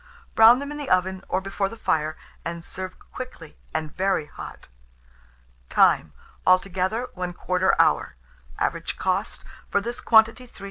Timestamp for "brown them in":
0.33-0.79